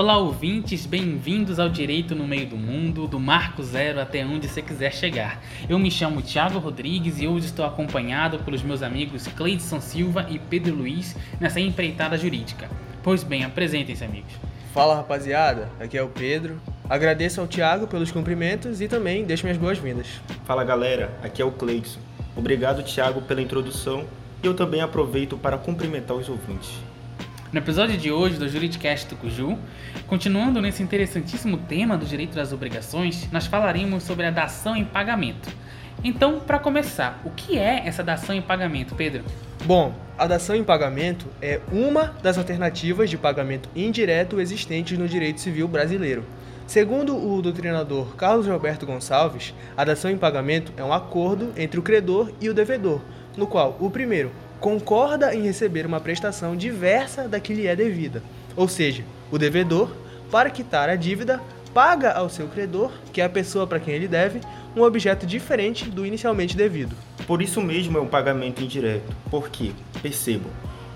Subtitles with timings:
[0.00, 4.62] Olá, ouvintes, bem-vindos ao Direito no Meio do Mundo, do Marco Zero até onde você
[4.62, 5.42] quiser chegar.
[5.68, 10.38] Eu me chamo Thiago Rodrigues e hoje estou acompanhado pelos meus amigos Cleidson Silva e
[10.38, 12.70] Pedro Luiz nessa empreitada jurídica.
[13.02, 14.32] Pois bem, apresentem-se, amigos.
[14.72, 16.58] Fala, rapaziada, aqui é o Pedro.
[16.88, 20.06] Agradeço ao Thiago pelos cumprimentos e também deixo minhas boas-vindas.
[20.46, 22.00] Fala, galera, aqui é o Cleidson.
[22.34, 24.06] Obrigado, Thiago, pela introdução
[24.42, 26.70] e eu também aproveito para cumprimentar os ouvintes.
[27.52, 29.58] No episódio de hoje do Juridicast Tucuju,
[30.06, 35.48] continuando nesse interessantíssimo tema do direito das obrigações, nós falaremos sobre a dação em pagamento.
[36.04, 39.24] Então, para começar, o que é essa dação em pagamento, Pedro?
[39.64, 45.40] Bom, a dação em pagamento é uma das alternativas de pagamento indireto existentes no direito
[45.40, 46.24] civil brasileiro.
[46.68, 51.82] Segundo o doutrinador Carlos Roberto Gonçalves, a dação em pagamento é um acordo entre o
[51.82, 53.00] credor e o devedor,
[53.36, 54.30] no qual o primeiro
[54.60, 58.22] concorda em receber uma prestação diversa da que lhe é devida.
[58.54, 59.90] Ou seja, o devedor,
[60.30, 61.40] para quitar a dívida,
[61.72, 64.40] paga ao seu credor, que é a pessoa para quem ele deve,
[64.76, 66.94] um objeto diferente do inicialmente devido.
[67.26, 69.72] Por isso mesmo é um pagamento indireto, porque,
[70.02, 70.50] percebam,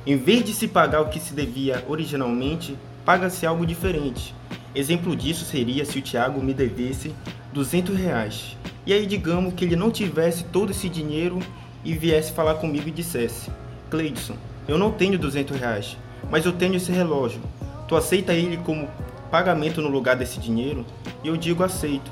[0.07, 4.35] em vez de se pagar o que se devia originalmente, paga-se algo diferente.
[4.75, 7.15] Exemplo disso seria se o Tiago me devesse
[7.53, 8.57] 200 reais.
[8.85, 11.39] E aí digamos que ele não tivesse todo esse dinheiro
[11.85, 13.51] e viesse falar comigo e dissesse:
[13.91, 15.97] Cleidson, eu não tenho 200 reais,
[16.31, 17.41] mas eu tenho esse relógio.
[17.87, 18.89] Tu aceita ele como
[19.31, 20.85] pagamento no lugar desse dinheiro?
[21.23, 22.11] E eu digo: aceito.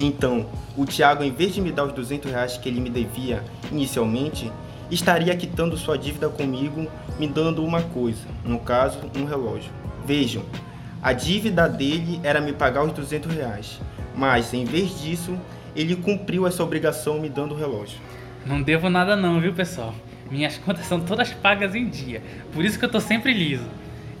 [0.00, 3.44] Então, o Tiago, em vez de me dar os 200 reais que ele me devia
[3.70, 4.50] inicialmente,
[4.90, 6.86] estaria quitando sua dívida comigo,
[7.18, 9.70] me dando uma coisa, no caso, um relógio.
[10.06, 10.42] Vejam,
[11.02, 13.80] a dívida dele era me pagar os 200 reais,
[14.16, 15.38] mas em vez disso,
[15.76, 17.98] ele cumpriu essa obrigação me dando o relógio.
[18.46, 19.94] Não devo nada não, viu, pessoal?
[20.30, 23.66] Minhas contas são todas pagas em dia, por isso que eu tô sempre liso.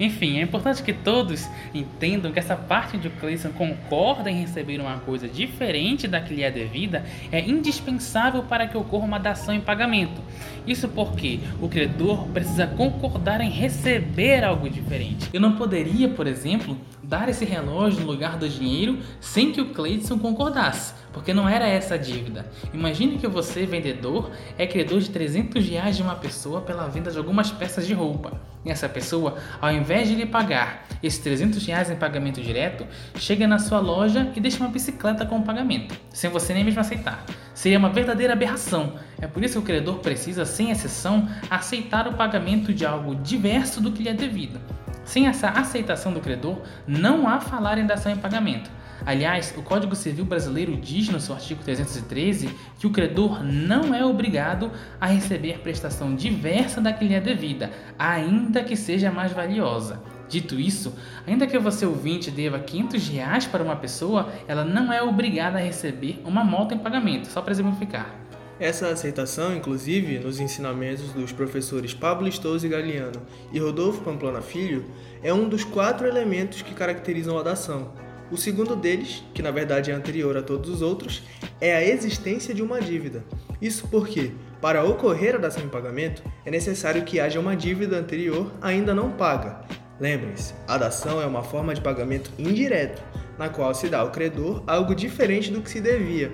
[0.00, 4.80] Enfim, é importante que todos entendam que essa parte onde o Cleison concorda em receber
[4.80, 9.54] uma coisa diferente da que lhe é devida é indispensável para que ocorra uma dação
[9.54, 10.22] em pagamento.
[10.66, 15.28] Isso porque o credor precisa concordar em receber algo diferente.
[15.34, 19.66] Eu não poderia, por exemplo, dar esse relógio no lugar do dinheiro sem que o
[19.66, 22.46] Cleidson concordasse, porque não era essa a dívida.
[22.72, 27.18] Imagine que você, vendedor, é credor de 300 reais de uma pessoa pela venda de
[27.18, 28.32] algumas peças de roupa.
[28.64, 33.46] E essa pessoa, ao invés de lhe pagar esses 300 reais em pagamento direto, chega
[33.46, 37.24] na sua loja e deixa uma bicicleta com o pagamento, sem você nem mesmo aceitar.
[37.54, 38.94] Seria uma verdadeira aberração.
[39.20, 43.80] É por isso que o credor precisa, sem exceção, aceitar o pagamento de algo diverso
[43.80, 44.60] do que lhe é devido.
[45.04, 48.70] Sem essa aceitação do credor, não há falar em dação em pagamento.
[49.04, 54.04] Aliás, o Código Civil Brasileiro diz no seu artigo 313 que o credor não é
[54.04, 60.02] obrigado a receber prestação diversa da que lhe é devida, ainda que seja mais valiosa.
[60.28, 60.94] Dito isso,
[61.26, 65.60] ainda que você ouvinte deva 500 reais para uma pessoa, ela não é obrigada a
[65.60, 68.14] receber uma multa em pagamento, só para exemplificar.
[68.60, 73.22] Essa aceitação, inclusive, nos ensinamentos dos professores Pablo Estouze Galiano
[73.52, 74.84] e Rodolfo Pamplona Filho,
[75.22, 77.90] é um dos quatro elementos que caracterizam a dação.
[78.30, 81.22] O segundo deles, que na verdade é anterior a todos os outros,
[81.60, 83.24] é a existência de uma dívida.
[83.60, 84.30] Isso porque,
[84.60, 89.10] para ocorrer a dação em pagamento, é necessário que haja uma dívida anterior ainda não
[89.10, 89.62] paga.
[89.98, 93.02] Lembrem-se, a dação é uma forma de pagamento indireto,
[93.36, 96.32] na qual se dá ao credor algo diferente do que se devia,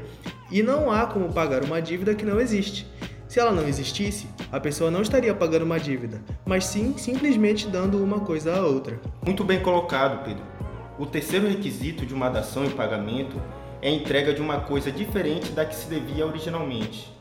[0.51, 2.87] e não há como pagar uma dívida que não existe.
[3.27, 8.03] Se ela não existisse, a pessoa não estaria pagando uma dívida, mas sim simplesmente dando
[8.03, 9.01] uma coisa à outra.
[9.25, 10.56] Muito bem colocado, Pedro.
[10.99, 13.37] O terceiro requisito de uma dação em pagamento
[13.83, 17.13] é a entrega de uma coisa diferente da que se devia originalmente.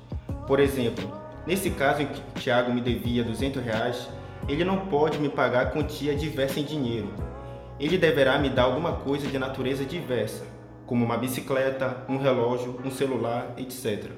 [0.47, 1.11] Por exemplo,
[1.45, 4.07] nesse caso em que Tiago me devia 200 reais,
[4.47, 7.09] ele não pode me pagar quantia diversa em dinheiro.
[7.77, 10.45] Ele deverá me dar alguma coisa de natureza diversa,
[10.85, 14.09] como uma bicicleta, um relógio, um celular, etc.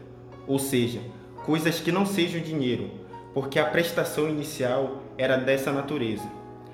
[0.46, 1.00] Ou seja,
[1.44, 2.92] coisas que não sejam dinheiro,
[3.34, 6.30] porque a prestação inicial era dessa natureza.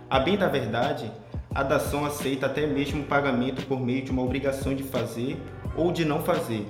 [0.09, 1.09] A bem da verdade,
[1.55, 5.37] a dação aceita até mesmo o pagamento por meio de uma obrigação de fazer
[5.75, 6.65] ou de não fazer.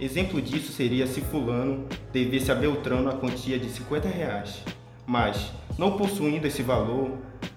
[0.00, 4.60] Exemplo disso seria se fulano devesse a Beltrano a quantia de 50 reais,
[5.06, 7.12] mas, não possuindo esse valor,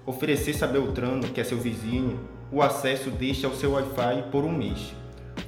[0.06, 2.20] oferecesse a Beltrano, que é seu vizinho,
[2.52, 4.94] o acesso deste ao seu Wi-Fi por um mês.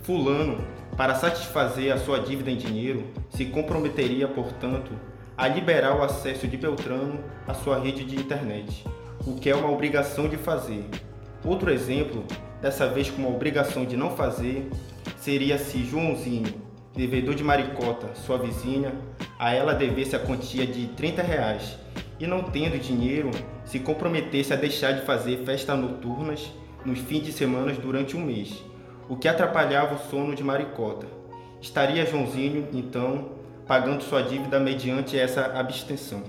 [0.01, 0.57] Fulano,
[0.97, 4.91] para satisfazer a sua dívida em dinheiro, se comprometeria, portanto,
[5.37, 8.83] a liberar o acesso de Beltrano à sua rede de internet,
[9.27, 10.83] o que é uma obrigação de fazer.
[11.49, 12.23] Outro exemplo,
[12.61, 14.69] dessa vez com uma obrigação de não fazer,
[15.17, 16.53] seria se Joãozinho,
[16.95, 18.93] devedor de Maricota, sua vizinha,
[19.39, 21.75] a ela devesse a quantia de 30 reais
[22.19, 23.31] e não tendo dinheiro,
[23.65, 26.53] se comprometesse a deixar de fazer festas noturnas
[26.85, 28.63] nos fins de semana durante um mês,
[29.09, 31.07] o que atrapalhava o sono de Maricota.
[31.59, 33.31] Estaria Joãozinho, então,
[33.65, 36.21] pagando sua dívida mediante essa abstenção.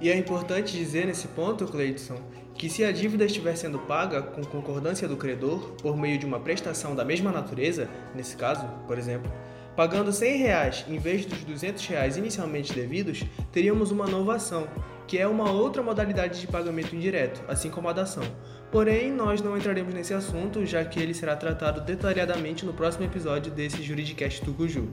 [0.00, 2.16] E é importante dizer nesse ponto, Cleidson,
[2.64, 6.40] que se a dívida estiver sendo paga com concordância do credor por meio de uma
[6.40, 9.30] prestação da mesma natureza, nesse caso, por exemplo,
[9.76, 13.22] pagando 100 reais em vez dos 200 reais inicialmente devidos,
[13.52, 14.66] teríamos uma novação,
[15.06, 18.24] que é uma outra modalidade de pagamento indireto, assim como a dação.
[18.72, 23.52] Porém, nós não entraremos nesse assunto, já que ele será tratado detalhadamente no próximo episódio
[23.52, 24.88] desse Juridicast Tucuju.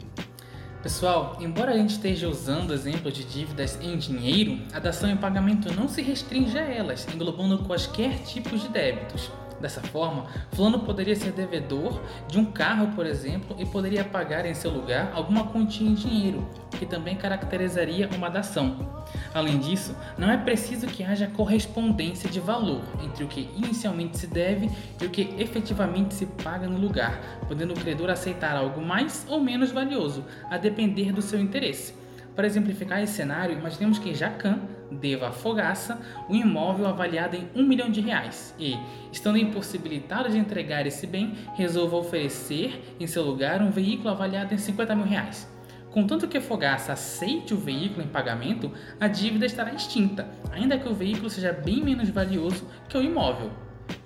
[0.81, 5.71] Pessoal, embora a gente esteja usando exemplos de dívidas em dinheiro, a dação em pagamento
[5.73, 9.29] não se restringe a elas, englobando quaisquer tipos de débitos.
[9.61, 14.55] Dessa forma, fulano poderia ser devedor de um carro, por exemplo, e poderia pagar em
[14.55, 19.03] seu lugar alguma quantia em dinheiro, que também caracterizaria uma dação.
[19.35, 24.25] Além disso, não é preciso que haja correspondência de valor entre o que inicialmente se
[24.25, 24.67] deve
[24.99, 29.39] e o que efetivamente se paga no lugar, podendo o credor aceitar algo mais ou
[29.39, 31.93] menos valioso, a depender do seu interesse.
[32.35, 34.59] Para exemplificar esse cenário, imaginemos que Jacan
[34.91, 38.77] deva a Fogaça um imóvel avaliado em um milhão de reais e,
[39.11, 44.57] estando impossibilitado de entregar esse bem, resolva oferecer em seu lugar um veículo avaliado em
[44.57, 45.49] 50 mil reais.
[45.91, 50.93] Contanto que Fogaça aceite o veículo em pagamento, a dívida estará extinta, ainda que o
[50.93, 53.51] veículo seja bem menos valioso que o imóvel.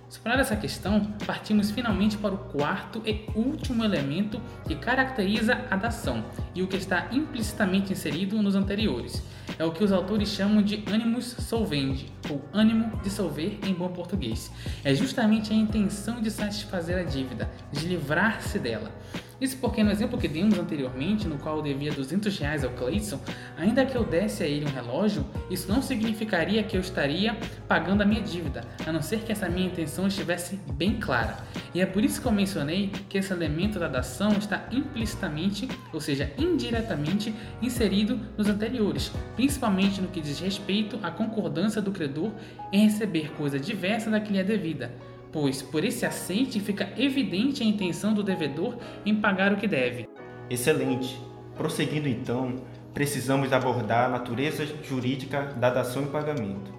[0.08, 6.24] Superada essa questão, partimos finalmente para o quarto e último elemento que caracteriza a dação
[6.54, 9.24] e o que está implicitamente inserido nos anteriores.
[9.58, 13.90] É o que os autores chamam de animus solvendi, ou ânimo de solver em bom
[13.90, 14.52] português.
[14.84, 18.92] É justamente a intenção de satisfazer a dívida, de livrar-se dela.
[19.40, 23.20] Isso porque no exemplo que demos anteriormente, no qual eu devia 200 reais ao Clayson,
[23.58, 27.38] ainda que eu desse a ele um relógio, isso não significaria que eu estaria
[27.68, 31.38] pagando a minha dívida, a não ser que essa minha intenção estivesse bem clara.
[31.74, 36.00] E é por isso que eu mencionei que esse elemento da dação está implicitamente, ou
[36.00, 42.32] seja, indiretamente, inserido nos anteriores, principalmente no que diz respeito à concordância do credor
[42.72, 44.92] em receber coisa diversa da que lhe é devida
[45.36, 50.08] pois por esse aceite fica evidente a intenção do devedor em pagar o que deve.
[50.50, 51.20] Excelente.
[51.58, 52.56] Prosseguindo então,
[52.94, 56.74] precisamos abordar a natureza jurídica da dação em pagamento.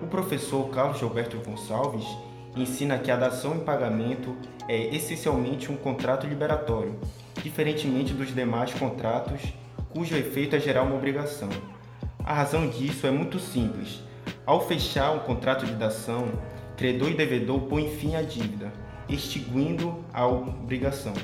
[0.00, 2.06] O professor Carlos Gilberto Gonçalves
[2.56, 4.36] ensina que a dação em pagamento
[4.68, 6.94] é essencialmente um contrato liberatório,
[7.42, 9.40] diferentemente dos demais contratos
[9.90, 11.48] cujo efeito é gerar uma obrigação.
[12.24, 14.00] A razão disso é muito simples.
[14.44, 16.28] Ao fechar um contrato de dação,
[16.76, 18.72] credor e devedor põem fim à dívida,
[19.08, 21.14] extinguindo a obrigação.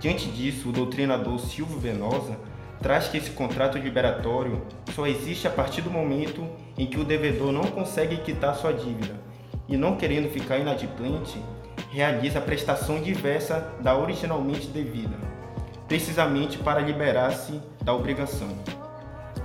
[0.00, 2.38] Diante disso, o doutrinador Silvio Venosa
[2.80, 4.62] traz que esse contrato liberatório
[4.94, 6.46] só existe a partir do momento
[6.76, 9.14] em que o devedor não consegue quitar sua dívida
[9.68, 11.40] e, não querendo ficar inadimplente,
[11.90, 15.16] realiza a prestação diversa da originalmente devida,
[15.88, 18.48] precisamente para liberar-se da obrigação.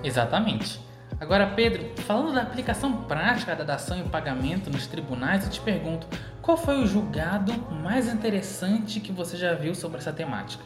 [0.03, 0.90] Exatamente.
[1.21, 6.07] Agora, Pedro, falando da aplicação prática da dação em pagamento nos tribunais, eu te pergunto,
[6.41, 7.53] qual foi o julgado
[7.83, 10.63] mais interessante que você já viu sobre essa temática?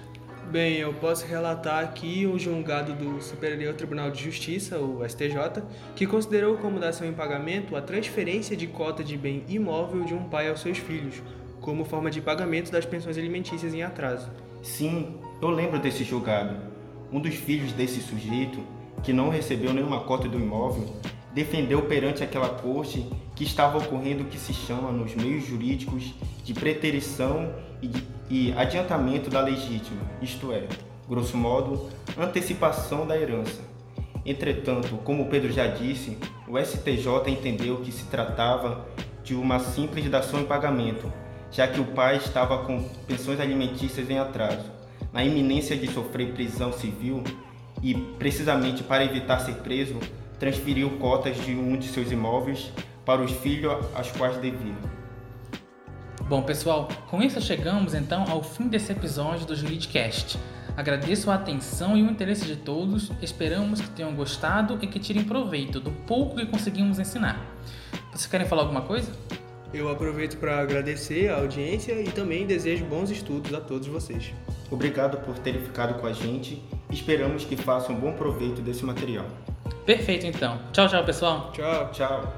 [0.49, 5.61] Bem, eu posso relatar aqui o julgado do Superior Tribunal de Justiça, o STJ,
[5.93, 10.23] que considerou como dação em pagamento a transferência de cota de bem imóvel de um
[10.29, 11.21] pai aos seus filhos,
[11.59, 14.31] como forma de pagamento das pensões alimentícias em atraso.
[14.61, 16.55] Sim, eu lembro desse julgado.
[17.11, 18.63] Um dos filhos desse sujeito
[19.05, 20.91] que não recebeu nenhuma cota do imóvel,
[21.31, 26.53] defendeu perante aquela corte que estava ocorrendo o que se chama nos meios jurídicos de
[26.53, 27.91] preterição e,
[28.29, 30.67] e adiantamento da legítima, isto é,
[31.07, 33.61] grosso modo, antecipação da herança.
[34.25, 38.87] Entretanto, como Pedro já disse, o STJ entendeu que se tratava
[39.23, 41.13] de uma simples dação em pagamento,
[41.51, 44.71] já que o pai estava com pensões alimentícias em atraso.
[45.13, 47.23] Na iminência de sofrer prisão civil,
[47.85, 49.99] e, precisamente para evitar ser preso,
[50.39, 52.71] transferiu cotas de um de seus imóveis
[53.05, 54.73] para os filhos aos quais devia.
[56.27, 60.39] Bom, pessoal, com isso chegamos então ao fim desse episódio do Juridicast.
[60.75, 65.23] Agradeço a atenção e o interesse de todos, esperamos que tenham gostado e que tirem
[65.23, 67.39] proveito do pouco que conseguimos ensinar.
[68.11, 69.11] Vocês querem falar alguma coisa?
[69.71, 74.33] Eu aproveito para agradecer a audiência e também desejo bons estudos a todos vocês.
[74.71, 76.63] Obrigado por terem ficado com a gente.
[76.95, 79.25] Esperamos que façam bom proveito desse material.
[79.85, 80.57] Perfeito, então.
[80.71, 81.51] Tchau, tchau, pessoal.
[81.51, 81.91] Tchau.
[81.91, 82.33] Tchau.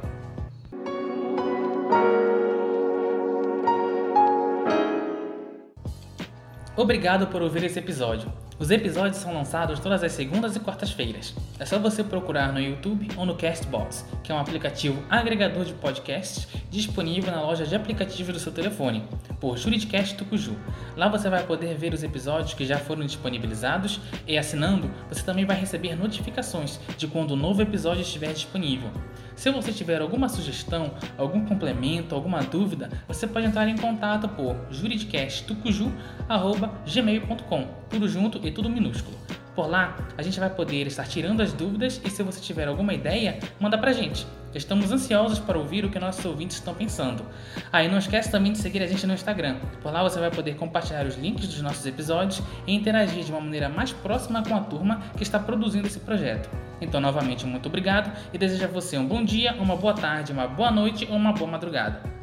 [6.76, 8.34] Obrigado por ouvir esse episódio.
[8.60, 11.36] Os episódios são lançados todas as segundas e quartas-feiras.
[11.60, 15.74] É só você procurar no YouTube ou no Castbox, que é um aplicativo agregador de
[15.74, 19.04] podcasts disponível na loja de aplicativos do seu telefone,
[19.40, 20.58] por Juridicast Tucuju.
[20.96, 25.46] Lá você vai poder ver os episódios que já foram disponibilizados e assinando, você também
[25.46, 28.90] vai receber notificações de quando o um novo episódio estiver disponível.
[29.38, 34.56] Se você tiver alguma sugestão, algum complemento, alguma dúvida, você pode entrar em contato por
[34.72, 39.18] juridicasttucuju.gmail.com, tudo junto tudo minúsculo.
[39.58, 42.94] Por lá, a gente vai poder estar tirando as dúvidas e se você tiver alguma
[42.94, 44.28] ideia, manda pra gente.
[44.54, 47.26] Estamos ansiosos para ouvir o que nossos ouvintes estão pensando.
[47.72, 49.58] Aí ah, não esquece também de seguir a gente no Instagram.
[49.82, 53.42] Por lá você vai poder compartilhar os links dos nossos episódios e interagir de uma
[53.42, 56.50] maneira mais próxima com a turma que está produzindo esse projeto.
[56.80, 60.48] Então, novamente, muito obrigado e desejo a você um bom dia, uma boa tarde, uma
[60.48, 62.17] boa noite ou uma boa madrugada.